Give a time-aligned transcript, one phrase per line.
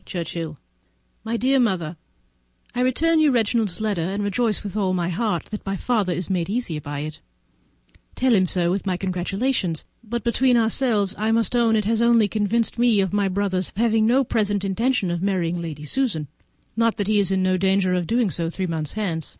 [0.03, 0.57] _Churchhill
[1.23, 5.77] My dear Mother,—I return you Reginald's letter, and rejoice with all my heart that my
[5.77, 7.21] father is made easy by it:
[8.15, 12.27] tell him so, with my congratulations; but, between ourselves, I must own it has only
[12.27, 16.27] convinced me of my brother's having no present intention of marrying Lady Susan,
[16.75, 19.29] not that he is in no danger of doing so three months hence.